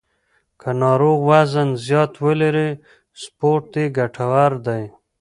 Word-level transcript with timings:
که 0.61 0.69
ناروغ 0.81 1.19
وزن 1.29 1.69
زیات 1.85 2.13
ولري، 2.25 2.69
سپورت 3.21 3.71
یې 3.79 3.85
ګټور 3.97 4.51
دی. 4.65 4.83